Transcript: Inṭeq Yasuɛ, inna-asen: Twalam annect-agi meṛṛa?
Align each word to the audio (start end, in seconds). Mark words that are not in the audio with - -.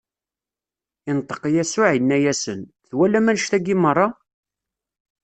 Inṭeq 1.09 1.41
Yasuɛ, 1.55 1.89
inna-asen: 1.97 2.61
Twalam 2.87 3.29
annect-agi 3.31 3.75
meṛṛa? 3.83 4.07